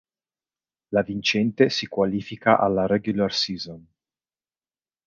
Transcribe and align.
La 0.95 1.03
vincente 1.03 1.69
si 1.69 1.85
qualifica 1.85 2.57
alla 2.57 2.87
"regular 2.87 3.31
season". 3.31 3.85